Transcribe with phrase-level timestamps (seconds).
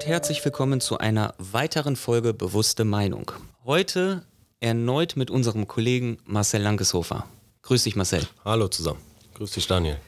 [0.00, 3.32] und herzlich willkommen zu einer weiteren Folge Bewusste Meinung.
[3.66, 4.24] Heute
[4.58, 7.26] erneut mit unserem Kollegen Marcel Lankeshofer.
[7.60, 8.26] Grüß dich, Marcel.
[8.42, 8.98] Hallo zusammen.
[9.34, 9.98] Grüß dich, Daniel.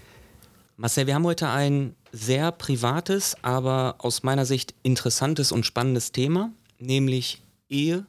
[0.78, 6.52] Marcel, wir haben heute ein sehr privates, aber aus meiner Sicht interessantes und spannendes Thema,
[6.78, 8.06] nämlich Ehe,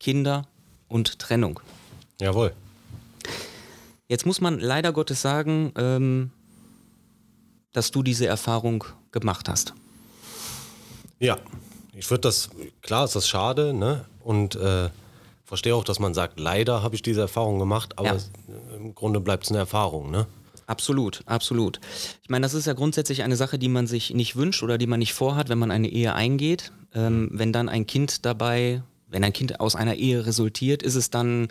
[0.00, 0.46] Kinder
[0.86, 1.60] und Trennung.
[2.20, 2.52] Jawohl.
[4.06, 6.30] Jetzt muss man leider Gottes sagen, ähm,
[7.72, 9.72] dass du diese Erfahrung gemacht hast.
[11.22, 11.38] Ja,
[11.94, 12.50] ich würde das,
[12.82, 14.04] klar ist das schade, ne?
[14.18, 14.90] Und äh,
[15.44, 18.14] verstehe auch, dass man sagt, leider habe ich diese Erfahrung gemacht, aber Ja.
[18.16, 18.30] es,
[18.76, 20.26] im Grunde bleibt es eine Erfahrung, ne?
[20.66, 21.80] Absolut, absolut.
[22.22, 24.88] Ich meine, das ist ja grundsätzlich eine Sache, die man sich nicht wünscht oder die
[24.88, 26.72] man nicht vorhat, wenn man eine Ehe eingeht.
[26.92, 31.10] Ähm, wenn dann ein Kind dabei, wenn ein Kind aus einer Ehe resultiert, ist es
[31.10, 31.48] dann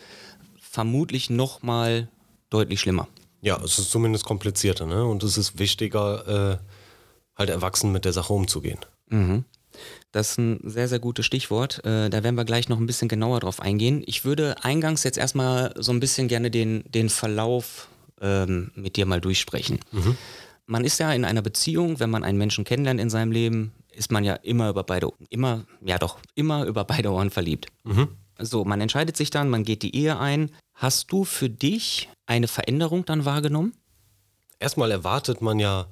[0.60, 2.10] vermutlich nochmal
[2.50, 3.08] deutlich schlimmer.
[3.42, 5.06] Ja, es ist zumindest komplizierter, ne?
[5.06, 6.58] Und es ist wichtiger, äh,
[7.38, 8.80] halt erwachsen mit der Sache umzugehen.
[10.12, 11.84] Das ist ein sehr, sehr gutes Stichwort.
[11.85, 14.04] Äh, da werden wir gleich noch ein bisschen genauer drauf eingehen.
[14.05, 17.88] Ich würde eingangs jetzt erstmal so ein bisschen gerne den, den Verlauf
[18.20, 19.80] ähm, mit dir mal durchsprechen.
[20.66, 24.12] Man ist ja in einer Beziehung, wenn man einen Menschen kennenlernt in seinem Leben, ist
[24.12, 27.68] man ja immer über beide, immer, ja doch, immer über beide Ohren verliebt.
[28.40, 30.52] So, man entscheidet sich dann, man geht die Ehe ein.
[30.74, 33.74] Hast du für dich eine Veränderung dann wahrgenommen?
[34.60, 35.88] Erstmal erwartet man ja,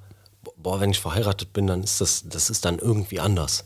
[0.56, 3.64] boah, wenn ich verheiratet bin, dann ist das, das ist dann irgendwie anders.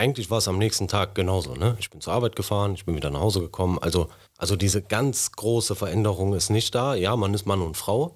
[0.00, 1.54] Eigentlich war es am nächsten Tag genauso.
[1.54, 1.76] Ne?
[1.78, 3.78] Ich bin zur Arbeit gefahren, ich bin wieder nach Hause gekommen.
[3.80, 4.08] Also,
[4.38, 6.94] also diese ganz große Veränderung ist nicht da.
[6.94, 8.14] Ja, man ist Mann und Frau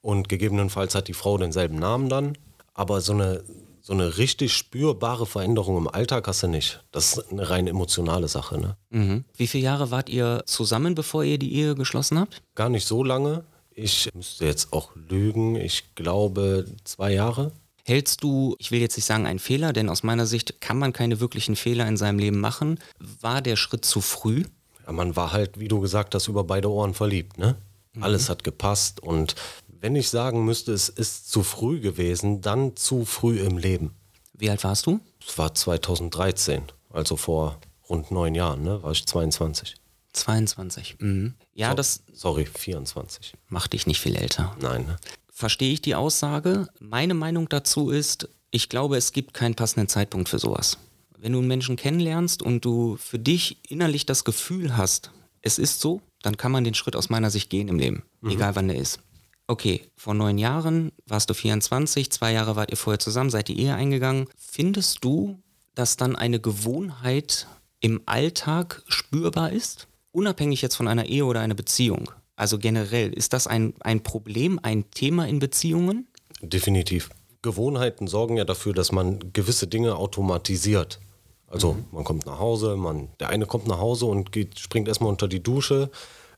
[0.00, 2.38] und gegebenenfalls hat die Frau denselben Namen dann.
[2.72, 3.42] Aber so eine,
[3.82, 6.82] so eine richtig spürbare Veränderung im Alltag hast du nicht.
[6.92, 8.58] Das ist eine rein emotionale Sache.
[8.58, 8.76] Ne?
[8.90, 9.24] Mhm.
[9.36, 12.42] Wie viele Jahre wart ihr zusammen, bevor ihr die Ehe geschlossen habt?
[12.54, 13.44] Gar nicht so lange.
[13.70, 15.56] Ich müsste jetzt auch lügen.
[15.56, 17.52] Ich glaube zwei Jahre.
[17.88, 20.92] Hältst du, ich will jetzt nicht sagen einen Fehler, denn aus meiner Sicht kann man
[20.92, 22.78] keine wirklichen Fehler in seinem Leben machen.
[22.98, 24.44] War der Schritt zu früh?
[24.84, 27.38] Ja, man war halt, wie du gesagt hast, über beide Ohren verliebt.
[27.38, 27.56] Ne?
[27.98, 29.00] Alles hat gepasst.
[29.00, 29.36] Und
[29.80, 33.94] wenn ich sagen müsste, es ist zu früh gewesen, dann zu früh im Leben.
[34.34, 35.00] Wie alt warst du?
[35.26, 37.58] Es war 2013, also vor
[37.88, 38.82] rund neun Jahren, ne?
[38.82, 39.76] war ich 22.
[40.12, 40.96] 22.
[41.00, 41.34] Mhm.
[41.54, 43.32] Ja, das Sorry, 24.
[43.48, 44.54] macht dich nicht viel älter.
[44.60, 44.96] Nein, ne?
[45.38, 46.66] Verstehe ich die Aussage?
[46.80, 50.78] Meine Meinung dazu ist, ich glaube, es gibt keinen passenden Zeitpunkt für sowas.
[51.16, 55.80] Wenn du einen Menschen kennenlernst und du für dich innerlich das Gefühl hast, es ist
[55.80, 58.78] so, dann kann man den Schritt aus meiner Sicht gehen im Leben, egal wann der
[58.78, 58.98] ist.
[59.46, 63.60] Okay, vor neun Jahren warst du 24, zwei Jahre wart ihr vorher zusammen, seid die
[63.60, 64.26] Ehe eingegangen.
[64.36, 65.40] Findest du,
[65.76, 67.46] dass dann eine Gewohnheit
[67.78, 69.86] im Alltag spürbar ist?
[70.10, 72.10] Unabhängig jetzt von einer Ehe oder einer Beziehung.
[72.38, 76.06] Also generell, ist das ein, ein Problem, ein Thema in Beziehungen?
[76.40, 77.10] Definitiv.
[77.42, 81.00] Gewohnheiten sorgen ja dafür, dass man gewisse Dinge automatisiert.
[81.48, 85.10] Also man kommt nach Hause, man, der eine kommt nach Hause und geht, springt erstmal
[85.10, 85.90] unter die Dusche,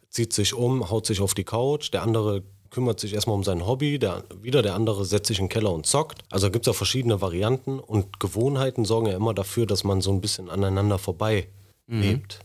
[0.08, 3.66] zieht sich um, haut sich auf die Couch, der andere kümmert sich erstmal um sein
[3.66, 6.22] Hobby, der, wieder der andere setzt sich in den Keller und zockt.
[6.30, 10.12] Also gibt es ja verschiedene Varianten und Gewohnheiten sorgen ja immer dafür, dass man so
[10.12, 11.48] ein bisschen aneinander vorbei
[11.88, 12.40] lebt.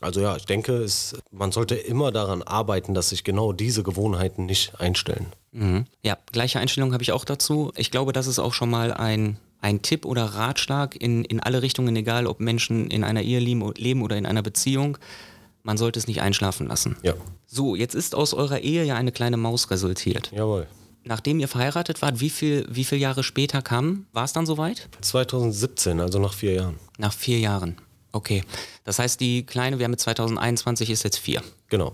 [0.00, 4.46] Also ja, ich denke, es, man sollte immer daran arbeiten, dass sich genau diese Gewohnheiten
[4.46, 5.26] nicht einstellen.
[5.52, 5.86] Mhm.
[6.02, 7.72] Ja, gleiche Einstellung habe ich auch dazu.
[7.76, 11.62] Ich glaube, das ist auch schon mal ein, ein Tipp oder Ratschlag in, in alle
[11.62, 14.98] Richtungen, egal ob Menschen in einer Ehe leben, oder in einer Beziehung.
[15.64, 16.96] Man sollte es nicht einschlafen lassen.
[17.02, 17.14] Ja,
[17.46, 20.30] So, jetzt ist aus eurer Ehe ja eine kleine Maus resultiert.
[20.32, 20.66] jawohl.
[21.04, 24.88] Nachdem ihr verheiratet wart, wie viel, wie viele Jahre später kam, war es dann soweit?
[25.00, 26.74] 2017, also nach vier Jahren.
[26.98, 27.76] Nach vier Jahren.
[28.18, 28.42] Okay.
[28.82, 31.40] Das heißt, die Kleine, wir haben mit 2021, ist jetzt vier.
[31.68, 31.92] Genau.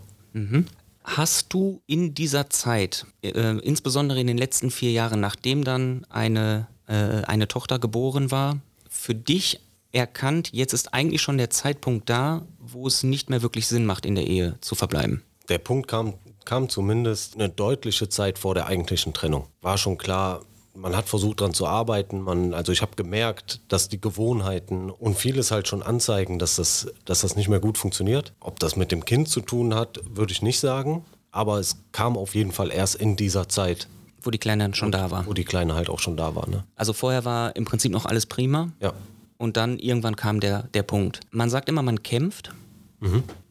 [1.04, 6.66] Hast du in dieser Zeit, äh, insbesondere in den letzten vier Jahren, nachdem dann eine,
[6.86, 6.94] äh,
[7.26, 8.56] eine Tochter geboren war,
[8.88, 9.60] für dich
[9.92, 14.06] erkannt, jetzt ist eigentlich schon der Zeitpunkt da, wo es nicht mehr wirklich Sinn macht,
[14.06, 15.22] in der Ehe zu verbleiben?
[15.50, 16.14] Der Punkt kam,
[16.46, 19.46] kam zumindest eine deutliche Zeit vor der eigentlichen Trennung.
[19.60, 20.40] War schon klar,
[20.74, 22.20] man hat versucht daran zu arbeiten.
[22.22, 26.88] Man, also ich habe gemerkt, dass die Gewohnheiten und vieles halt schon anzeigen, dass das,
[27.04, 28.32] dass das nicht mehr gut funktioniert.
[28.40, 31.04] Ob das mit dem Kind zu tun hat, würde ich nicht sagen.
[31.30, 33.88] Aber es kam auf jeden Fall erst in dieser Zeit,
[34.22, 35.26] Wo die Kleine dann schon da war.
[35.26, 36.48] wo die Kleine halt auch schon da war.
[36.48, 36.64] Ne?
[36.76, 38.70] Also vorher war im Prinzip noch alles prima.
[38.80, 38.92] Ja.
[39.36, 41.20] Und dann irgendwann kam der, der Punkt.
[41.30, 42.50] Man sagt immer, man kämpft.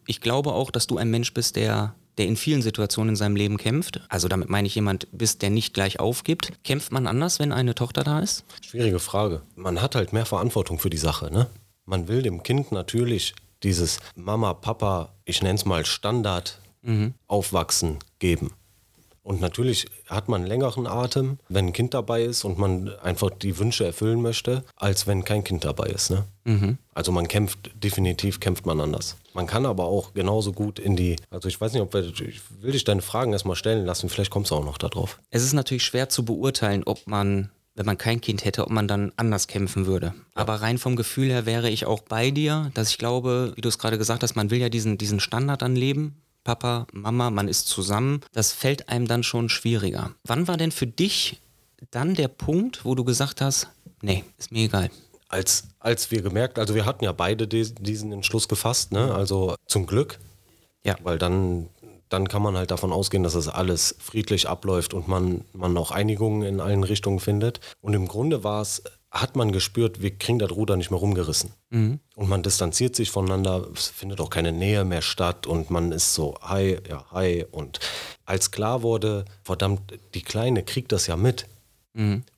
[0.08, 3.36] Ich glaube auch, dass du ein Mensch bist, der, der in vielen Situationen in seinem
[3.36, 4.02] Leben kämpft.
[4.10, 6.52] Also damit meine ich jemand bist, der nicht gleich aufgibt.
[6.64, 8.44] Kämpft man anders, wenn eine Tochter da ist?
[8.66, 9.42] Schwierige Frage.
[9.56, 11.48] Man hat halt mehr Verantwortung für die Sache, ne?
[11.86, 16.60] Man will dem Kind natürlich dieses Mama, Papa, ich nenne es mal Standard
[17.28, 18.52] Aufwachsen geben.
[19.24, 23.30] Und natürlich hat man einen längeren Atem, wenn ein Kind dabei ist und man einfach
[23.30, 26.12] die Wünsche erfüllen möchte, als wenn kein Kind dabei ist.
[26.12, 26.26] Ne?
[26.44, 26.78] Mhm.
[26.94, 29.16] Also man kämpft, definitiv kämpft man anders.
[29.34, 32.42] Man kann aber auch genauso gut in die, also ich weiß nicht, ob wir, ich
[32.60, 35.20] will dich deine Fragen erstmal stellen lassen, vielleicht kommst du auch noch darauf.
[35.32, 38.90] Es ist natürlich schwer zu beurteilen, ob man, wenn man kein Kind hätte, ob man
[38.90, 40.14] dann anders kämpfen würde.
[40.36, 43.70] Aber rein vom Gefühl her wäre ich auch bei dir, dass ich glaube, wie du
[43.70, 46.22] es gerade gesagt hast, man will ja diesen, diesen Standard anleben.
[46.44, 48.22] Papa, Mama, man ist zusammen.
[48.34, 50.12] Das fällt einem dann schon schwieriger.
[50.24, 51.40] Wann war denn für dich
[51.92, 53.70] dann der Punkt, wo du gesagt hast,
[54.02, 54.90] nee, ist mir egal.
[55.30, 59.14] Als, als wir gemerkt, also wir hatten ja beide diesen Entschluss gefasst, ne?
[59.16, 60.20] also zum Glück,
[60.84, 60.96] Ja.
[61.02, 61.70] weil dann,
[62.10, 65.92] dann kann man halt davon ausgehen, dass es alles friedlich abläuft und man, man auch
[65.92, 67.60] Einigungen in allen Richtungen findet.
[67.82, 71.52] Und im Grunde war es, hat man gespürt, wir kriegen das Ruder nicht mehr rumgerissen.
[72.16, 76.16] Und man distanziert sich voneinander, es findet auch keine Nähe mehr statt und man ist
[76.16, 77.46] so, hi, ja, hi.
[77.52, 77.80] Und
[78.26, 79.82] als klar wurde, verdammt,
[80.16, 81.46] die Kleine kriegt das ja mit.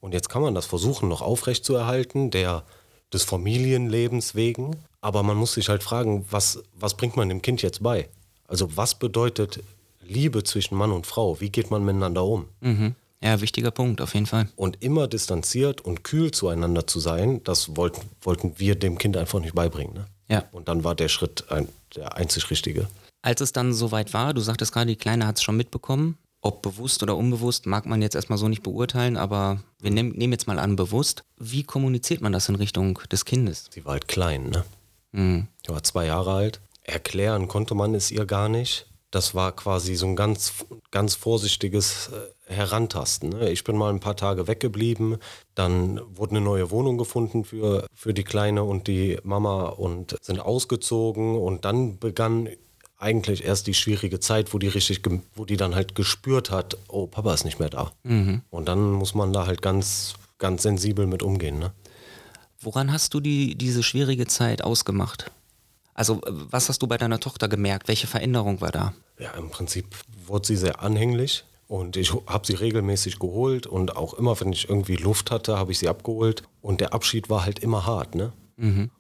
[0.01, 2.63] Und jetzt kann man das versuchen, noch aufrechtzuerhalten, der
[3.13, 4.75] des Familienlebens wegen.
[4.99, 8.09] Aber man muss sich halt fragen, was, was bringt man dem Kind jetzt bei?
[8.47, 9.63] Also was bedeutet
[10.01, 11.39] Liebe zwischen Mann und Frau?
[11.39, 12.49] Wie geht man miteinander um?
[12.59, 12.95] Mhm.
[13.25, 14.49] Ja, wichtiger Punkt, auf jeden Fall.
[14.55, 19.39] Und immer distanziert und kühl zueinander zu sein, das wollten, wollten wir dem Kind einfach
[19.39, 19.95] nicht beibringen.
[19.95, 20.05] Ne?
[20.29, 20.43] Ja.
[20.51, 22.87] Und dann war der Schritt ein, der einzig richtige.
[23.23, 26.19] Als es dann soweit war, du sagtest gerade, die Kleine hat es schon mitbekommen.
[26.41, 30.33] Ob bewusst oder unbewusst, mag man jetzt erstmal so nicht beurteilen, aber wir nehmen, nehmen
[30.33, 31.23] jetzt mal an, bewusst.
[31.39, 33.65] Wie kommuniziert man das in Richtung des Kindes?
[33.71, 34.63] Sie war halt klein, ne?
[35.13, 35.47] Mhm.
[35.65, 36.61] Die war zwei Jahre alt.
[36.83, 38.85] Erklären konnte man es ihr gar nicht.
[39.15, 43.29] Das war quasi so ein ganz, ganz vorsichtiges äh, Herantasten.
[43.29, 43.49] Ne?
[43.49, 45.19] Ich bin mal ein paar Tage weggeblieben.
[45.53, 50.41] Dann wurde eine neue Wohnung gefunden für, für die Kleine und die Mama und sind
[50.41, 51.37] ausgezogen.
[51.37, 52.49] Und dann begann
[52.97, 55.01] eigentlich erst die schwierige Zeit, wo die richtig,
[55.33, 57.93] wo die dann halt gespürt hat, oh, Papa ist nicht mehr da.
[58.49, 61.57] Und dann muss man da halt ganz, ganz sensibel mit umgehen.
[61.57, 61.71] Ne?
[62.59, 65.31] Woran hast du die, diese schwierige Zeit ausgemacht?
[65.95, 67.87] Also, äh, was hast du bei deiner Tochter gemerkt?
[67.87, 68.93] Welche Veränderung war da?
[69.17, 69.87] Ja, im Prinzip
[70.27, 74.69] wurde sie sehr anhänglich und ich habe sie regelmäßig geholt und auch immer, wenn ich
[74.69, 78.33] irgendwie Luft hatte, habe ich sie abgeholt und der Abschied war halt immer hart, ne?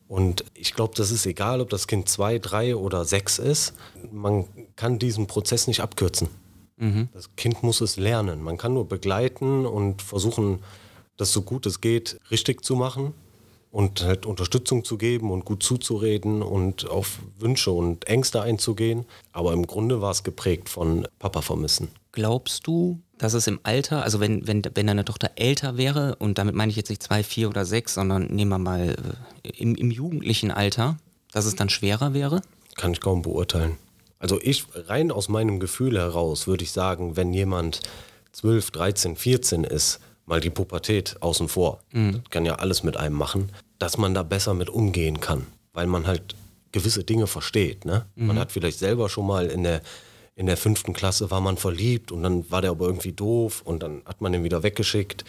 [0.07, 3.73] Und ich glaube, das ist egal, ob das Kind zwei, drei oder sechs ist.
[4.11, 4.45] Man
[4.75, 6.27] kann diesen Prozess nicht abkürzen.
[7.13, 8.41] Das Kind muss es lernen.
[8.41, 10.59] Man kann nur begleiten und versuchen,
[11.15, 13.13] das so gut es geht richtig zu machen
[13.75, 19.05] und halt Unterstützung zu geben und gut zuzureden und auf Wünsche und Ängste einzugehen.
[19.33, 21.89] Aber im Grunde war es geprägt von Papa vermissen.
[22.13, 26.37] Glaubst du, dass es im Alter, also wenn, wenn, wenn deine Tochter älter wäre, und
[26.37, 28.95] damit meine ich jetzt nicht zwei, vier oder sechs, sondern nehmen wir mal
[29.43, 30.95] äh, im, im jugendlichen Alter,
[31.33, 32.39] dass es dann schwerer wäre?
[32.77, 33.77] Kann ich kaum beurteilen.
[34.19, 37.81] Also ich, rein aus meinem Gefühl heraus, würde ich sagen, wenn jemand
[38.31, 43.15] 12, 13, 14 ist, mal die Pubertät außen vor, das kann ja alles mit einem
[43.15, 46.35] machen, dass man da besser mit umgehen kann, weil man halt
[46.71, 47.85] gewisse Dinge versteht.
[47.85, 48.05] Ne?
[48.15, 49.81] Man hat vielleicht selber schon mal in der,
[50.35, 53.81] in der fünften Klasse war man verliebt und dann war der aber irgendwie doof und
[53.81, 55.23] dann hat man ihn wieder weggeschickt.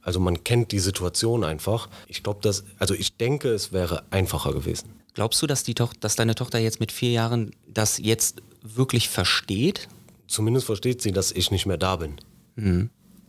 [0.00, 1.88] Also man kennt die Situation einfach.
[2.06, 4.88] Ich glaube, dass, also ich denke, es wäre einfacher gewesen.
[5.12, 9.08] Glaubst du, dass, die Toch dass deine Tochter jetzt mit vier Jahren das jetzt wirklich
[9.10, 9.88] versteht?
[10.26, 12.14] Zumindest versteht sie, dass ich nicht mehr da bin.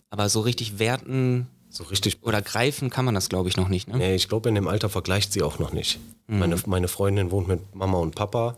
[0.10, 2.18] Aber so richtig werten So richtig.
[2.24, 3.88] oder greifen kann man das, glaube ich, noch nicht.
[3.88, 3.98] Ne?
[3.98, 6.00] Nee, ich glaube, in dem Alter vergleicht sie auch noch nicht.
[6.28, 8.56] Meine, meine Freundin wohnt mit Mama und Papa.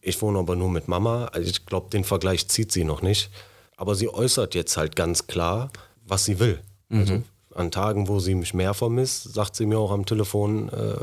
[0.00, 1.26] Ich wohne aber nur mit Mama.
[1.26, 3.30] Also ich glaube, den Vergleich zieht sie noch nicht.
[3.76, 5.70] Aber sie äußert jetzt halt ganz klar,
[6.04, 6.58] was sie will.
[6.90, 7.22] Also
[7.54, 10.96] an Tagen, wo sie mich mehr vermisst, sagt sie mir auch am Telefon, äh,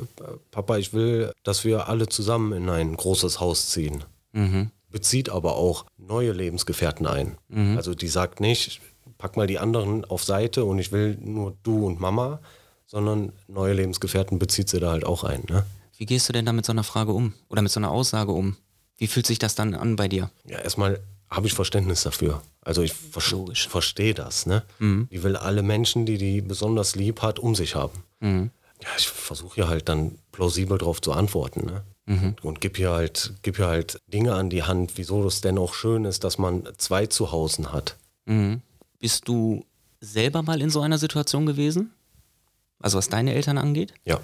[0.51, 4.03] Papa, ich will, dass wir alle zusammen in ein großes Haus ziehen.
[4.89, 7.38] Bezieht aber auch neue Lebensgefährten ein.
[7.77, 8.81] Also die sagt nicht,
[9.17, 12.39] pack mal die anderen auf Seite und ich will nur du und Mama,
[12.86, 15.43] sondern neue Lebensgefährten bezieht sie da halt auch ein.
[15.50, 15.65] Ne?
[15.97, 17.33] Wie gehst du denn da mit so einer Frage um?
[17.50, 18.55] Oder mit so einer Aussage um?
[18.97, 20.31] Wie fühlt sich das dann an bei dir?
[20.45, 22.41] Ja, erstmal habe ich Verständnis dafür.
[22.62, 24.45] Also ich ver verstehe das.
[24.45, 24.63] Ne?
[24.79, 28.03] Die will alle Menschen, die die besonders lieb hat, um sich haben.
[28.21, 31.65] Ja, ich versuche ja halt dann plausibel darauf zu antworten.
[31.65, 31.83] Ne?
[32.41, 35.74] Und gib ihr, halt, gib ihr halt Dinge an die Hand, wieso es denn auch
[35.74, 37.97] schön ist, dass man zwei Zuhausen hat.
[38.25, 38.62] Mhm.
[39.00, 39.66] Bist du
[40.00, 41.92] selber mal in so einer Situation gewesen?
[42.80, 43.94] Also was deine Eltern angeht?
[44.06, 44.20] Ja,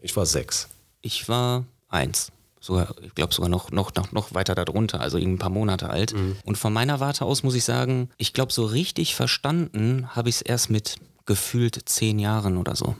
[0.00, 0.68] ich war sechs.
[1.02, 2.32] Ich war eins.
[2.60, 6.14] Sogar, ich glaube sogar noch, noch, noch, noch weiter darunter, also ein paar Monate alt.
[6.44, 10.36] Und von meiner Warte aus muss ich sagen, ich glaube, so richtig verstanden habe ich
[10.36, 12.96] es erst mit gefühlt zehn Jahren oder so.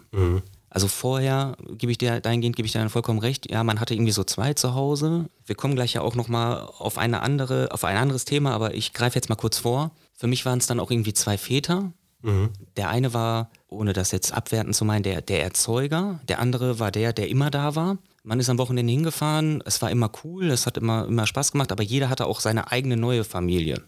[0.71, 3.51] Also vorher gebe ich dir, dahingehend gebe ich dir dann vollkommen recht.
[3.51, 5.29] Ja, man hatte irgendwie so zwei zu Hause.
[5.47, 8.93] Wir kommen gleich ja auch nochmal auf eine andere, auf ein anderes Thema, aber ich
[8.93, 9.91] greife jetzt mal kurz vor.
[10.17, 11.93] Für mich waren es dann auch irgendwie zwei Väter.
[12.77, 16.19] Der eine war, ohne das jetzt abwerten zu meinen, der, der Erzeuger.
[16.27, 17.99] Der andere war der, der immer da war.
[18.25, 21.71] Man ist am Wochenende hingefahren, es war immer cool, es hat immer, immer Spaß gemacht,
[21.71, 23.85] aber jeder hatte auch seine eigene neue Familie.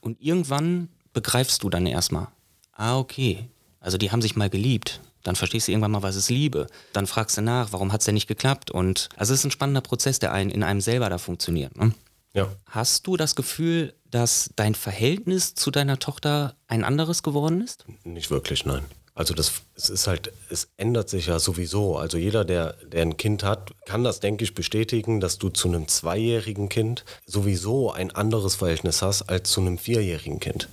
[0.00, 2.28] Und irgendwann begreifst du dann erstmal,
[2.72, 5.00] ah, okay, also die haben sich mal geliebt.
[5.22, 6.66] Dann verstehst du irgendwann mal, was ist Liebe.
[6.94, 8.70] Dann fragst du nach, warum hat es denn nicht geklappt?
[8.70, 11.76] Und also es ist ein spannender Prozess, der in einem selber da funktioniert.
[11.76, 11.92] Ne?
[12.34, 12.48] Ja.
[12.66, 17.84] Hast du das Gefühl, dass dein Verhältnis zu deiner Tochter ein anderes geworden ist?
[18.04, 18.84] Nicht wirklich, nein.
[19.14, 21.98] Also das es ist halt, es ändert sich ja sowieso.
[21.98, 25.68] Also jeder, der, der ein Kind hat, kann das, denke ich, bestätigen, dass du zu
[25.68, 30.68] einem zweijährigen Kind sowieso ein anderes Verhältnis hast als zu einem vierjährigen Kind.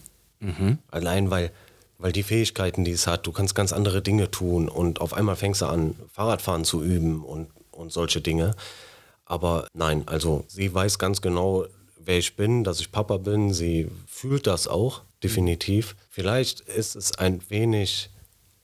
[0.89, 1.51] Allein weil,
[1.97, 5.35] weil die Fähigkeiten, die es hat, du kannst ganz andere Dinge tun und auf einmal
[5.35, 8.55] fängst du an, Fahrradfahren zu üben und, und solche Dinge.
[9.29, 11.65] Aber nein, also sie weiß ganz genau,
[12.03, 13.53] wer ich bin, dass ich Papa bin.
[13.53, 15.95] Sie fühlt das auch, definitiv.
[16.09, 18.09] Vielleicht ist es ein wenig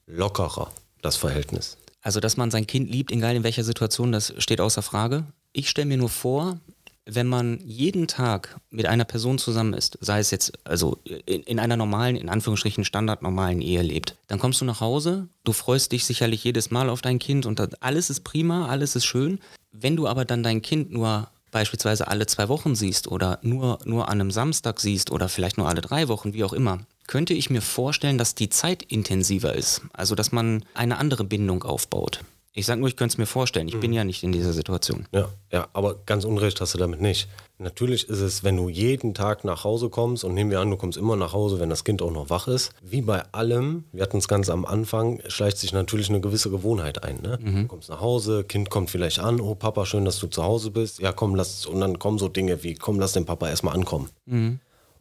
[0.07, 1.77] lockerer, das Verhältnis.
[2.01, 5.23] Also, dass man sein Kind liebt, egal in welcher Situation, das steht außer Frage.
[5.53, 6.59] Ich stelle mir nur vor,
[7.05, 11.59] wenn man jeden Tag mit einer Person zusammen ist, sei es jetzt also in, in
[11.59, 16.05] einer normalen, in Anführungsstrichen standardnormalen Ehe lebt, dann kommst du nach Hause, du freust dich
[16.05, 19.39] sicherlich jedes Mal auf dein Kind und alles ist prima, alles ist schön.
[19.79, 24.09] Wenn du aber dann dein Kind nur beispielsweise alle zwei Wochen siehst oder nur, nur
[24.09, 27.49] an einem Samstag siehst oder vielleicht nur alle drei Wochen, wie auch immer, könnte ich
[27.49, 29.81] mir vorstellen, dass die Zeit intensiver ist.
[29.93, 32.21] Also, dass man eine andere Bindung aufbaut.
[32.53, 33.67] Ich sage nur, ich könnte es mir vorstellen.
[33.67, 35.07] Ich bin ja nicht in dieser Situation.
[35.11, 37.27] Ja, ja, aber ganz unrecht hast du damit nicht.
[37.57, 40.75] Natürlich ist es, wenn du jeden Tag nach Hause kommst und nehmen wir an, du
[40.75, 42.73] kommst immer nach Hause, wenn das Kind auch noch wach ist.
[42.81, 47.03] Wie bei allem, wir hatten es ganz am Anfang, schleicht sich natürlich eine gewisse Gewohnheit
[47.03, 47.21] ein.
[47.21, 47.39] Ne?
[47.61, 50.69] Du kommst nach Hause, Kind kommt vielleicht an, oh Papa, schön, dass du zu Hause
[50.71, 50.99] bist.
[50.99, 54.09] Ja, komm, lass, und dann kommen so Dinge wie, komm, lass den Papa erstmal ankommen.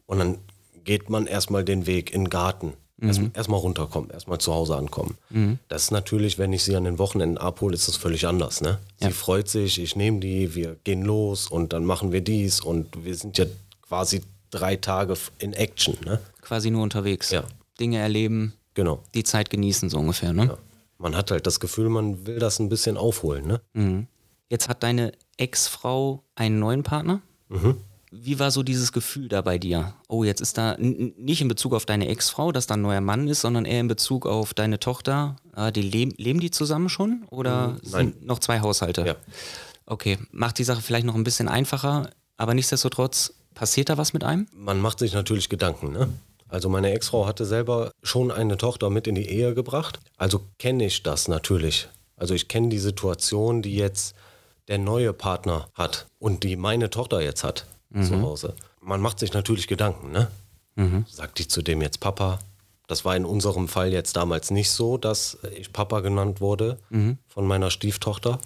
[0.06, 0.38] Und dann
[0.84, 2.74] geht man erstmal den Weg in den Garten.
[3.00, 5.18] Erst, erstmal runterkommen, erstmal zu Hause ankommen.
[5.68, 8.60] Das ist natürlich, wenn ich sie an den Wochenenden abhole, ist das völlig anders.
[8.60, 8.78] Ne?
[9.00, 13.04] Sie freut sich, ich nehme die, wir gehen los und dann machen wir dies und
[13.04, 13.46] wir sind ja
[13.82, 15.96] quasi drei Tage in Action.
[16.04, 16.20] Ne?
[16.40, 17.30] Quasi nur unterwegs.
[17.30, 17.42] Ja.
[17.80, 19.02] Dinge erleben, Genau.
[19.14, 20.32] die Zeit genießen, so ungefähr.
[20.32, 20.44] Ne?
[20.46, 20.58] Ja.
[20.98, 23.46] Man hat halt das Gefühl, man will das ein bisschen aufholen.
[23.74, 24.06] Ne?
[24.48, 27.20] Jetzt hat deine Ex-Frau einen neuen Partner.
[28.16, 29.94] Wie war so dieses Gefühl da bei dir?
[30.08, 33.26] Oh, jetzt ist da nicht in Bezug auf deine Ex-Frau, dass da ein neuer Mann
[33.26, 35.36] ist, sondern eher in Bezug auf deine Tochter.
[35.52, 39.04] Ah, die leben, leben die zusammen schon oder sind noch zwei Haushalte?
[39.04, 39.16] Ja.
[39.86, 44.22] Okay, macht die Sache vielleicht noch ein bisschen einfacher, aber nichtsdestotrotz passiert da was mit
[44.22, 44.46] einem?
[44.52, 45.92] Man macht sich natürlich Gedanken.
[45.92, 46.08] Ne?
[46.48, 49.98] Also meine Ex-Frau hatte selber schon eine Tochter mit in die Ehe gebracht.
[50.16, 51.88] Also kenne ich das natürlich.
[52.16, 54.14] Also ich kenne die Situation, die jetzt
[54.68, 57.66] der neue Partner hat und die meine Tochter jetzt hat
[58.02, 58.54] zu Hause.
[58.80, 60.10] Man macht sich natürlich Gedanken.
[60.10, 60.28] Ne?
[61.08, 62.38] Sagt die zu dem jetzt Papa?
[62.86, 66.78] Das war in unserem Fall jetzt damals nicht so, dass ich Papa genannt wurde
[67.28, 68.38] von meiner Stieftochter.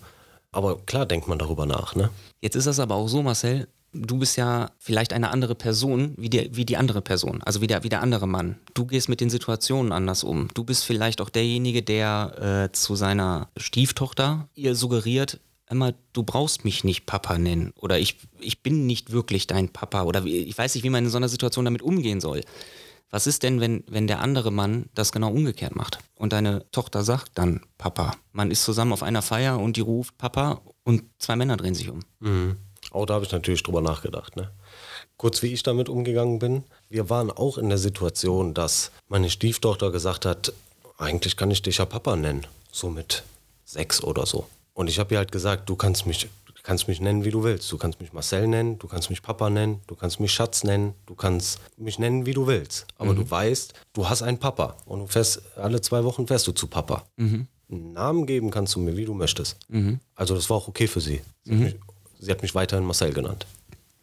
[0.52, 1.94] Aber klar denkt man darüber nach.
[1.94, 2.10] Ne?
[2.40, 6.30] Jetzt ist das aber auch so, Marcel, du bist ja vielleicht eine andere Person wie
[6.30, 8.56] die, wie die andere Person, also wie der, wie der andere Mann.
[8.74, 10.48] Du gehst mit den Situationen anders um.
[10.54, 15.40] Du bist vielleicht auch derjenige, der äh, zu seiner Stieftochter ihr suggeriert,
[15.70, 20.02] immer, du brauchst mich nicht Papa nennen oder ich, ich bin nicht wirklich dein Papa
[20.02, 22.42] oder ich weiß nicht, wie man in so einer Situation damit umgehen soll.
[23.10, 27.04] Was ist denn, wenn, wenn der andere Mann das genau umgekehrt macht und deine Tochter
[27.04, 28.14] sagt dann Papa?
[28.32, 31.88] Man ist zusammen auf einer Feier und die ruft Papa und zwei Männer drehen sich
[31.88, 32.00] um.
[32.90, 34.36] Auch da habe ich natürlich drüber nachgedacht.
[34.36, 34.50] Ne?
[35.16, 36.64] Kurz wie ich damit umgegangen bin.
[36.90, 40.52] Wir waren auch in der Situation, dass meine Stieftochter gesagt hat,
[40.98, 42.46] eigentlich kann ich dich ja Papa nennen.
[42.72, 43.24] So mit
[43.64, 44.46] sechs oder so.
[44.78, 46.28] Und ich habe ihr halt gesagt, du kannst mich,
[46.62, 47.72] kannst mich nennen, wie du willst.
[47.72, 50.94] Du kannst mich Marcel nennen, du kannst mich Papa nennen, du kannst mich Schatz nennen,
[51.06, 52.86] du kannst mich nennen, wie du willst.
[52.96, 54.76] Aber du weißt, du hast einen Papa.
[54.86, 57.02] Und du fährst, alle zwei Wochen fährst du zu Papa.
[57.16, 57.48] Einen
[57.92, 59.56] Namen geben kannst du mir, wie du möchtest.
[60.14, 61.22] Also das war auch okay für sie.
[61.44, 61.76] Sie, hat, mich,
[62.20, 63.46] sie hat mich weiterhin Marcel genannt.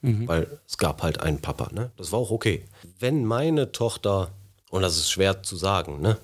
[0.02, 1.70] Weil es gab halt einen Papa.
[1.74, 1.90] Ne?
[1.96, 2.66] Das war auch okay.
[3.00, 4.32] Wenn meine Tochter,
[4.72, 6.18] und das ist schwer zu sagen, ne?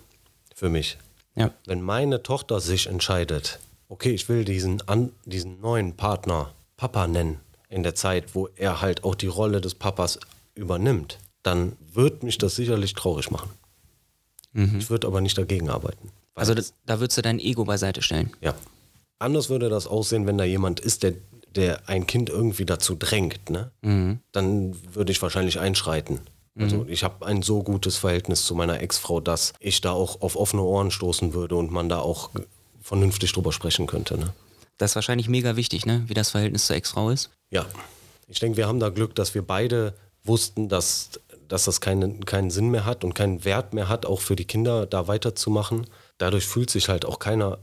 [0.53, 0.98] für mich,
[1.36, 1.51] Ja.
[1.65, 3.58] wenn meine Tochter sich entscheidet,
[3.92, 8.82] okay, ich will diesen, an, diesen neuen Partner Papa nennen, in der Zeit, wo er
[8.82, 10.20] halt auch die Rolle des Papas
[10.56, 13.50] übernimmt, dann wird mich das sicherlich traurig machen.
[14.54, 16.10] Ich würde aber nicht dagegen arbeiten.
[16.36, 18.32] Also das, da würdest du dein Ego beiseite stellen.
[18.42, 18.54] ja.
[19.20, 21.14] Anders würde das aussehen, wenn da jemand ist, der,
[21.56, 23.52] der ein Kind irgendwie dazu drängt.
[23.52, 23.70] Ne?
[24.32, 26.22] Dann würde ich wahrscheinlich einschreiten.
[26.58, 30.36] Also ich habe ein so gutes Verhältnis zu meiner Ex-Frau, dass ich da auch auf
[30.36, 32.32] offene Ohren stoßen würde und man da auch
[32.92, 34.18] vernünftig drüber sprechen könnte.
[34.18, 34.34] Ne?
[34.78, 36.04] Das ist wahrscheinlich mega wichtig, ne?
[36.08, 37.30] wie das Verhältnis zur Ex-Frau ist.
[37.50, 37.66] Ja,
[38.28, 39.96] ich denke, wir haben da Glück, dass wir beide
[40.26, 41.12] wussten, dass,
[41.48, 44.44] dass das keinen, keinen Sinn mehr hat und keinen Wert mehr hat, auch für die
[44.44, 45.88] Kinder da weiterzumachen.
[46.18, 47.60] Dadurch fühlt sich halt auch keiner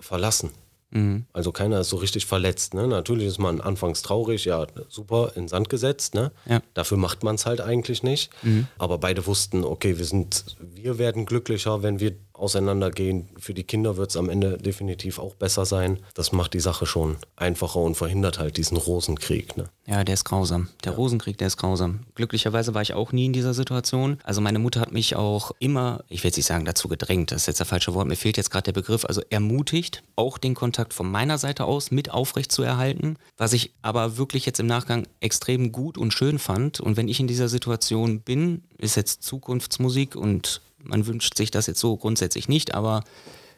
[0.00, 0.52] verlassen.
[0.88, 1.26] Mhm.
[1.34, 2.72] Also keiner ist so richtig verletzt.
[2.72, 2.88] Ne?
[2.88, 6.14] Natürlich ist man anfangs traurig, ja, super, in Sand gesetzt.
[6.14, 6.32] Ne?
[6.46, 6.62] Ja.
[6.72, 8.30] Dafür macht man es halt eigentlich nicht.
[8.78, 13.28] Aber beide wussten, okay, wir sind, wir werden glücklicher, wenn wir auseinandergehen.
[13.38, 16.00] Für die Kinder wird es am Ende definitiv auch besser sein.
[16.14, 19.56] Das macht die Sache schon einfacher und verhindert halt diesen Rosenkrieg.
[19.56, 19.68] Ne?
[19.86, 20.68] Ja, der ist grausam.
[20.84, 22.00] Der Rosenkrieg, der ist grausam.
[22.14, 24.18] Glücklicherweise war ich auch nie in dieser Situation.
[24.24, 27.42] Also meine Mutter hat mich auch immer, ich will jetzt nicht sagen dazu gedrängt, das
[27.42, 30.54] ist jetzt das falsche Wort, mir fehlt jetzt gerade der Begriff, also ermutigt, auch den
[30.54, 34.66] Kontakt von meiner Seite aus mit aufrecht zu erhalten, was ich aber wirklich jetzt im
[34.66, 36.80] Nachgang extrem gut und schön fand.
[36.80, 41.66] Und wenn ich in dieser Situation bin, ist jetzt Zukunftsmusik und man wünscht sich das
[41.66, 43.04] jetzt so grundsätzlich nicht, aber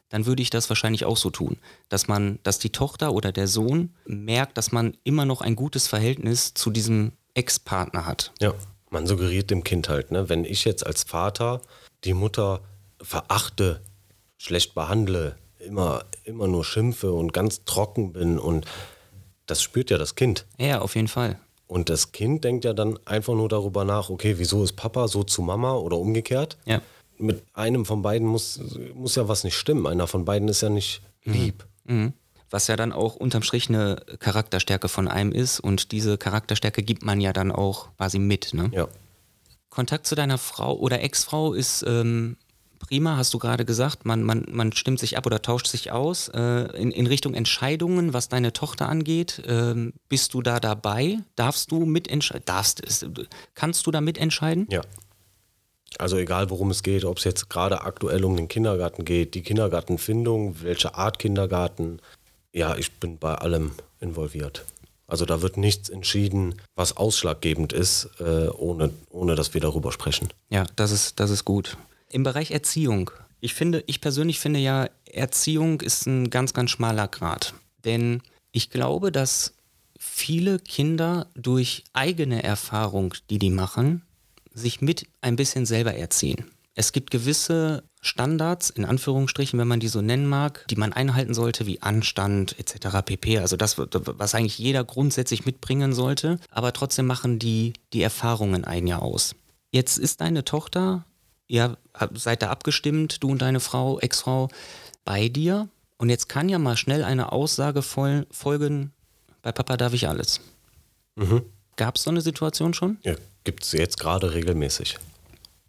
[0.08, 1.56] dann würde ich das wahrscheinlich auch so tun,
[1.88, 5.86] dass man, dass die Tochter oder der Sohn merkt, dass man immer noch ein gutes
[5.86, 8.32] Verhältnis zu diesem Ex-Partner hat.
[8.40, 8.54] Ja,
[8.90, 10.28] man suggeriert dem Kind halt, ne?
[10.28, 11.60] wenn ich jetzt als Vater
[12.04, 12.60] die Mutter
[13.00, 13.80] verachte,
[14.36, 18.66] schlecht behandle, immer, immer nur schimpfe und ganz trocken bin und
[19.46, 20.46] das spürt ja das Kind.
[20.58, 21.38] Ja, auf jeden Fall.
[21.66, 25.24] Und das Kind denkt ja dann einfach nur darüber nach, okay, wieso ist Papa so
[25.24, 26.56] zu Mama oder umgekehrt?
[26.66, 26.80] Ja.
[27.18, 28.60] Mit einem von beiden muss,
[28.94, 29.86] muss ja was nicht stimmen.
[29.86, 31.66] Einer von beiden ist ja nicht lieb.
[31.84, 32.12] Mhm.
[32.50, 37.04] Was ja dann auch unterm Strich eine Charakterstärke von einem ist und diese Charakterstärke gibt
[37.04, 38.54] man ja dann auch quasi mit.
[38.54, 38.70] Ne?
[38.72, 38.88] Ja.
[39.70, 42.36] Kontakt zu deiner Frau oder Ex-Frau ist ähm,
[42.78, 44.04] prima, hast du gerade gesagt.
[44.04, 46.28] Man, man, man stimmt sich ab oder tauscht sich aus.
[46.28, 46.40] Äh,
[46.76, 51.18] in, in Richtung Entscheidungen, was deine Tochter angeht, ähm, bist du da dabei?
[51.34, 52.44] Darfst du mitentscheiden?
[52.44, 53.06] Darfst es?
[53.54, 54.66] Kannst du da mitentscheiden?
[54.70, 54.82] Ja.
[56.00, 59.42] Also egal worum es geht, ob es jetzt gerade aktuell um den Kindergarten geht, die
[59.42, 62.00] Kindergartenfindung, welche Art Kindergarten.
[62.52, 64.64] Ja, ich bin bei allem involviert.
[65.06, 70.28] Also da wird nichts entschieden, was ausschlaggebend ist, äh, ohne, ohne dass wir darüber sprechen.
[70.48, 71.76] Ja, das ist, das ist gut.
[72.10, 73.10] Im Bereich Erziehung.
[73.40, 77.54] Ich finde, ich persönlich finde ja, Erziehung ist ein ganz, ganz schmaler Grad.
[77.84, 79.52] Denn ich glaube, dass
[79.98, 84.02] viele Kinder durch eigene Erfahrung, die die machen,
[84.54, 86.46] sich mit ein bisschen selber erziehen.
[86.76, 91.32] Es gibt gewisse Standards, in Anführungsstrichen, wenn man die so nennen mag, die man einhalten
[91.32, 93.02] sollte, wie Anstand etc.
[93.04, 93.38] pp.
[93.38, 96.38] Also das, was eigentlich jeder grundsätzlich mitbringen sollte.
[96.50, 99.36] Aber trotzdem machen die die Erfahrungen ein Jahr aus.
[99.70, 101.04] Jetzt ist deine Tochter,
[101.46, 101.78] ihr
[102.14, 104.48] seid da abgestimmt, du und deine Frau, Ex-Frau,
[105.04, 105.68] bei dir.
[105.96, 108.92] Und jetzt kann ja mal schnell eine Aussage fol folgen,
[109.42, 110.40] bei Papa darf ich alles.
[111.76, 112.98] Gab es so eine Situation schon?
[113.02, 114.98] Ja, gibt es jetzt gerade regelmäßig.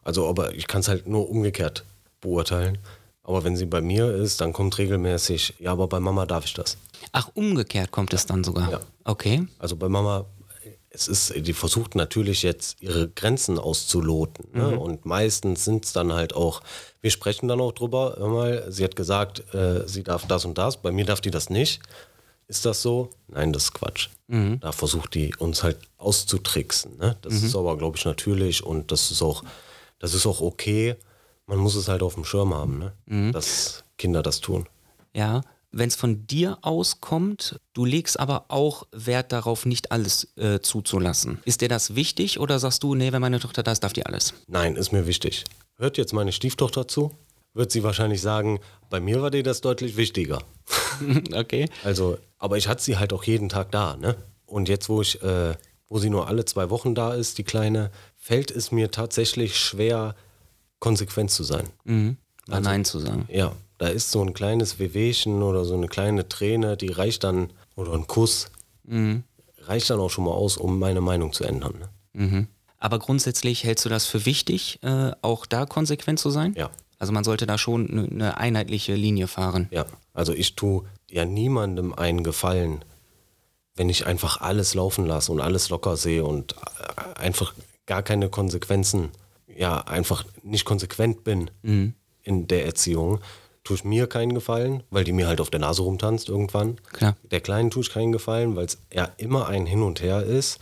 [0.03, 1.83] Also, aber ich kann es halt nur umgekehrt
[2.21, 2.77] beurteilen.
[3.23, 6.53] Aber wenn sie bei mir ist, dann kommt regelmäßig, ja, aber bei Mama darf ich
[6.53, 6.77] das.
[7.11, 8.71] Ach, umgekehrt kommt es dann sogar.
[8.71, 8.79] Ja.
[9.03, 9.47] Okay.
[9.57, 10.25] Also bei Mama,
[10.91, 14.45] es ist, die versucht natürlich jetzt ihre Grenzen auszuloten.
[14.53, 14.79] Ne?
[14.79, 16.61] Und meistens sind es dann halt auch,
[17.01, 20.57] wir sprechen dann auch drüber, hör mal, sie hat gesagt, äh, sie darf das und
[20.57, 21.81] das, bei mir darf die das nicht.
[22.47, 23.10] Ist das so?
[23.27, 24.10] Nein, das ist Quatsch.
[24.27, 26.97] Da versucht die uns halt auszutricksen.
[26.97, 27.15] Ne?
[27.21, 29.43] Das ist aber, glaube ich, natürlich und das ist auch,
[29.99, 30.95] das ist auch okay.
[31.45, 33.31] Man muss es halt auf dem Schirm haben, ne?
[33.31, 34.67] dass Kinder das tun.
[35.13, 40.60] Ja, wenn es von dir auskommt, du legst aber auch Wert darauf, nicht alles äh,
[40.62, 41.39] zuzulassen.
[41.43, 44.05] Ist dir das wichtig oder sagst du, nee, wenn meine Tochter da ist, darf die
[44.05, 44.34] alles?
[44.47, 45.43] Nein, ist mir wichtig.
[45.77, 47.12] Hört jetzt meine Stieftochter zu,
[47.55, 50.43] wird sie wahrscheinlich sagen, bei mir war dir das deutlich wichtiger.
[51.33, 51.67] okay.
[51.83, 54.15] Also, aber ich hatte sie halt auch jeden Tag da, ne?
[54.45, 55.55] Und jetzt, wo ich, äh,
[55.87, 60.15] wo sie nur alle zwei Wochen da ist, die Kleine, fällt es mir tatsächlich schwer,
[60.79, 61.67] konsequent zu sein.
[61.85, 62.17] Mhm.
[62.47, 63.27] Mal Nein zu sagen.
[63.31, 67.51] Ja, da ist so ein kleines Wehwehchen oder so eine kleine Träne, die reicht dann,
[67.75, 68.51] oder ein Kuss,
[69.61, 71.73] reicht dann auch schon mal aus, um meine Meinung zu ändern.
[71.79, 71.89] Ne?
[72.77, 76.53] Aber grundsätzlich hältst du das für wichtig, äh, auch da konsequent zu sein?
[76.55, 76.69] Ja.
[76.97, 79.67] Also man sollte da schon eine ne einheitliche Linie fahren.
[79.71, 82.84] Ja, also ich tue ja niemandem einen Gefallen,
[83.75, 87.53] wenn ich einfach alles laufen lasse und alles locker sehe und äh, einfach
[87.86, 89.10] gar keine Konsequenzen,
[89.47, 91.51] ja, einfach nicht konsequent bin
[92.23, 93.19] in der Erziehung,
[93.63, 96.77] tue ich mir keinen Gefallen, weil die mir halt auf der Nase rumtanzt irgendwann.
[96.93, 97.15] Klar.
[97.31, 100.60] Der Kleinen tue ich keinen Gefallen, weil es ja immer ein Hin und Her ist.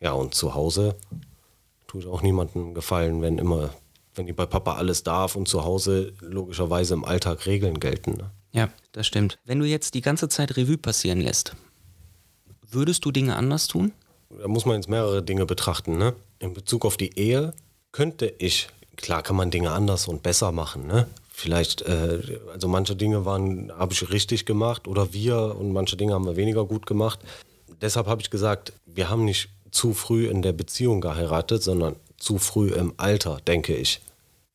[0.00, 0.96] Ja, und zu Hause
[1.86, 3.70] tue ich auch niemandem gefallen, wenn immer,
[4.16, 8.12] wenn die bei Papa alles darf und zu Hause logischerweise im Alltag Regeln gelten.
[8.12, 8.30] Ne?
[8.52, 9.38] Ja, das stimmt.
[9.44, 11.54] Wenn du jetzt die ganze Zeit Revue passieren lässt,
[12.68, 13.92] würdest du Dinge anders tun?
[14.30, 15.98] Da muss man jetzt mehrere Dinge betrachten.
[15.98, 16.14] Ne?
[16.38, 17.52] In Bezug auf die Ehe
[17.92, 20.86] könnte ich, klar kann man Dinge anders und besser machen.
[20.86, 21.06] Ne?
[21.28, 26.14] Vielleicht, äh, also manche Dinge waren, habe ich richtig gemacht oder wir und manche Dinge
[26.14, 27.20] haben wir weniger gut gemacht.
[27.80, 32.38] Deshalb habe ich gesagt, wir haben nicht zu früh in der Beziehung geheiratet, sondern zu
[32.38, 34.00] früh im Alter, denke ich.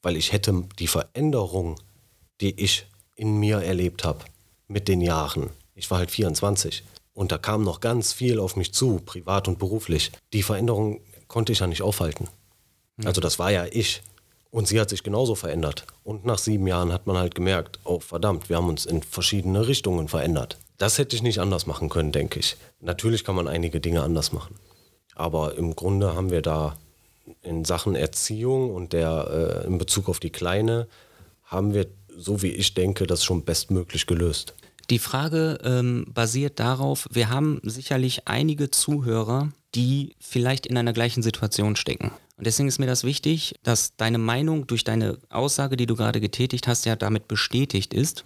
[0.02, 1.80] Weil ich hätte die Veränderung,
[2.42, 4.26] die ich in mir erlebt habe,
[4.68, 5.52] mit den Jahren.
[5.76, 9.60] Ich war halt 24 und da kam noch ganz viel auf mich zu, privat und
[9.60, 10.12] beruflich.
[10.34, 12.28] Die Veränderung konnte ich ja nicht aufhalten.
[13.04, 14.02] Also das war ja ich.
[14.50, 15.86] Und sie hat sich genauso verändert.
[16.04, 19.68] Und nach sieben Jahren hat man halt gemerkt, oh verdammt, wir haben uns in verschiedene
[19.68, 20.58] Richtungen verändert.
[20.78, 22.58] Das hätte ich nicht anders machen können, denke ich.
[22.80, 24.56] Natürlich kann man einige Dinge anders machen.
[25.16, 26.76] Aber im Grunde haben wir da
[27.42, 30.88] in Sachen Erziehung und der äh, in Bezug auf die Kleine,
[31.44, 34.54] haben wir, so wie ich denke, das schon bestmöglich gelöst.
[34.90, 41.24] Die Frage ähm, basiert darauf, wir haben sicherlich einige Zuhörer, die vielleicht in einer gleichen
[41.24, 42.12] Situation stecken.
[42.38, 46.20] Und deswegen ist mir das wichtig, dass deine Meinung durch deine Aussage, die du gerade
[46.20, 48.26] getätigt hast, ja damit bestätigt ist,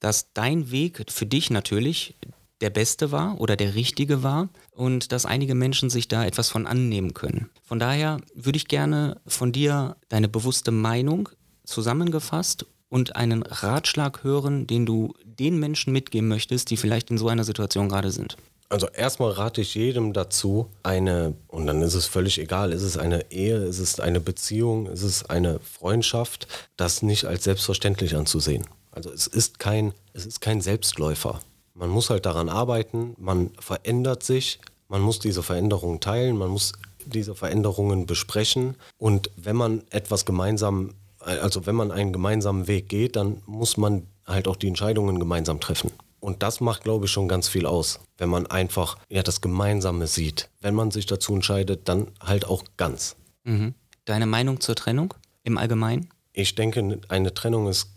[0.00, 2.16] dass dein Weg für dich natürlich
[2.60, 4.48] der beste war oder der richtige war
[4.80, 7.50] und dass einige Menschen sich da etwas von annehmen können.
[7.62, 11.28] Von daher würde ich gerne von dir deine bewusste Meinung
[11.64, 17.28] zusammengefasst und einen Ratschlag hören, den du den Menschen mitgeben möchtest, die vielleicht in so
[17.28, 18.38] einer Situation gerade sind.
[18.70, 22.96] Also erstmal rate ich jedem dazu, eine, und dann ist es völlig egal, ist es
[22.96, 28.66] eine Ehe, ist es eine Beziehung, ist es eine Freundschaft, das nicht als selbstverständlich anzusehen.
[28.92, 31.40] Also es ist kein, es ist kein Selbstläufer.
[31.74, 34.58] Man muss halt daran arbeiten, man verändert sich,
[34.90, 36.72] man muss diese Veränderungen teilen, man muss
[37.06, 43.16] diese Veränderungen besprechen und wenn man etwas gemeinsam, also wenn man einen gemeinsamen Weg geht,
[43.16, 45.92] dann muss man halt auch die Entscheidungen gemeinsam treffen.
[46.18, 50.06] Und das macht, glaube ich, schon ganz viel aus, wenn man einfach ja, das Gemeinsame
[50.06, 50.50] sieht.
[50.60, 53.16] Wenn man sich dazu entscheidet, dann halt auch ganz.
[53.44, 53.74] Mhm.
[54.04, 56.10] Deine Meinung zur Trennung im Allgemeinen?
[56.34, 57.88] Ich denke, eine Trennung ist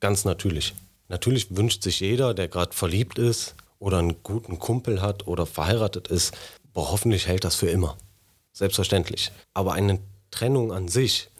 [0.00, 0.74] ganz natürlich.
[1.08, 6.06] Natürlich wünscht sich jeder, der gerade verliebt ist oder einen guten Kumpel hat oder verheiratet
[6.06, 6.34] ist,
[6.72, 7.96] boah, hoffentlich hält das für immer.
[8.52, 9.32] Selbstverständlich.
[9.54, 9.98] Aber eine
[10.30, 11.30] Trennung an sich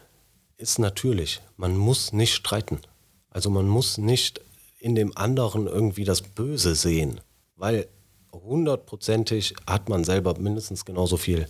[0.56, 1.40] ist natürlich.
[1.56, 2.80] Man muss nicht streiten.
[3.30, 4.40] Also man muss nicht
[4.80, 7.20] in dem anderen irgendwie das Böse sehen,
[7.54, 7.86] weil
[8.32, 11.46] hundertprozentig hat man selber mindestens genauso viel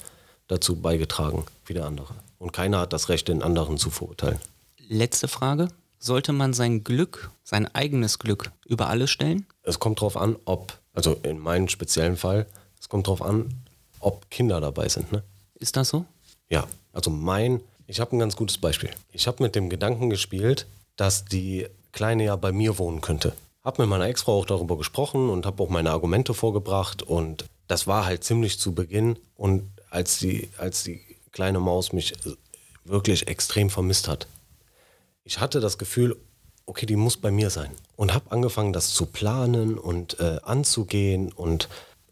[0.46, 2.14] dazu beigetragen wie der andere.
[2.38, 4.38] Und keiner hat das Recht, den anderen zu verurteilen.
[4.76, 9.46] Letzte Frage sollte man sein Glück, sein eigenes Glück über alles stellen?
[9.62, 12.46] Es kommt darauf an, ob, also in meinem speziellen Fall,
[12.80, 13.52] es kommt darauf an,
[14.00, 15.12] ob Kinder dabei sind.
[15.12, 15.22] Ne?
[15.54, 16.04] Ist das so?
[16.48, 18.90] Ja, also mein, ich habe ein ganz gutes Beispiel.
[19.10, 23.32] Ich habe mit dem Gedanken gespielt, dass die Kleine ja bei mir wohnen könnte.
[23.64, 27.86] Habe mit meiner Ex-Frau auch darüber gesprochen und habe auch meine Argumente vorgebracht und das
[27.86, 31.00] war halt ziemlich zu Beginn und als die, als die
[31.30, 32.12] kleine Maus mich
[32.84, 34.26] wirklich extrem vermisst hat
[35.24, 36.16] ich hatte das Gefühl,
[36.66, 37.72] okay, die muss bei mir sein.
[37.96, 41.32] Und habe angefangen, das zu planen und äh, anzugehen.
[41.32, 41.68] Und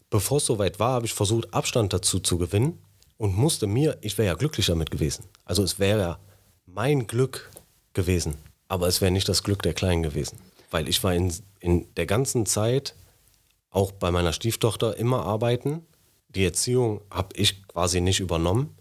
[0.09, 2.77] bevor es soweit war, habe ich versucht, Abstand dazu zu gewinnen
[3.17, 5.25] und musste mir, ich wäre ja glücklich damit gewesen.
[5.45, 6.19] Also es wäre ja
[6.65, 7.51] mein Glück
[7.93, 8.35] gewesen,
[8.67, 10.37] aber es wäre nicht das Glück der Kleinen gewesen.
[10.69, 12.95] Weil ich war in, in der ganzen Zeit,
[13.69, 15.85] auch bei meiner Stieftochter, immer arbeiten.
[16.29, 18.75] Die Erziehung habe ich quasi nicht übernommen.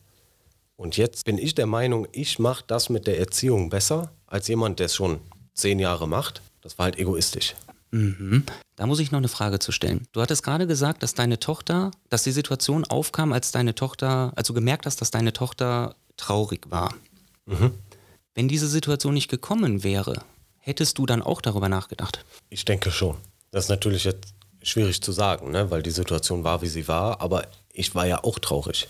[0.77, 4.79] Und jetzt bin ich der Meinung, ich mache das mit der Erziehung besser als jemand,
[4.79, 5.21] der es schon
[5.55, 6.43] zehn Jahre macht.
[6.63, 7.55] Das war halt egoistisch.
[7.91, 8.45] Mhm.
[8.77, 10.07] Da muss ich noch eine Frage zu stellen.
[10.13, 14.47] Du hattest gerade gesagt, dass deine Tochter, dass die Situation aufkam, als deine Tochter, als
[14.49, 16.95] du gemerkt hast, dass deine Tochter traurig war.
[17.47, 17.73] Mhm.
[18.35, 20.23] Wenn diese Situation nicht gekommen wäre,
[20.59, 22.25] hättest du dann auch darüber nachgedacht?
[22.49, 23.17] Ich denke schon.
[23.51, 25.71] Das ist natürlich jetzt schwierig zu sagen, ne?
[25.71, 28.89] weil die Situation war, wie sie war, aber ich war ja auch traurig.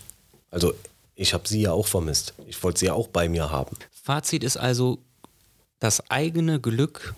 [0.51, 0.73] Also
[1.15, 2.33] ich habe sie ja auch vermisst.
[2.47, 3.77] Ich wollte sie ja auch bei mir haben.
[3.91, 4.99] Fazit ist also,
[5.81, 7.15] das eigene Glück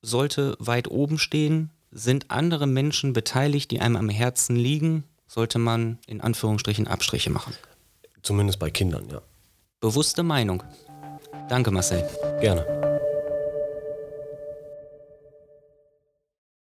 [0.00, 1.70] sollte weit oben stehen.
[1.90, 7.52] Sind andere Menschen beteiligt, die einem am Herzen liegen, sollte man in Anführungsstrichen Abstriche machen.
[8.22, 9.20] Zumindest bei Kindern, ja.
[9.80, 10.62] Bewusste Meinung.
[11.48, 12.08] Danke, Marcel.
[12.40, 12.95] Gerne.